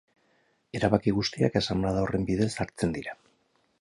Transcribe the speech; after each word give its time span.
Erabaki 0.79 1.13
guztiak 1.17 1.59
Asanblada 1.61 2.07
horren 2.07 2.25
bidez 2.31 2.51
hartzen 2.67 2.97
dira. 2.97 3.15